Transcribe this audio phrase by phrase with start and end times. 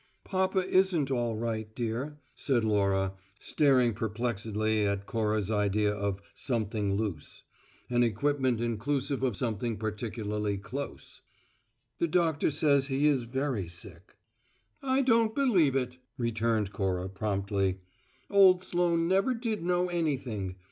[0.23, 7.43] "Papa isn't all right, dear," said Laura, staring perplexedly at Cora's idea of "something loose,"
[7.87, 11.21] an equipment inclusive of something particularly close.
[11.99, 14.15] "The doctor says he is very sick."
[14.81, 17.77] "I don't believe it," returned Cora promptly.
[18.27, 20.55] "Old Sloane never did know anything.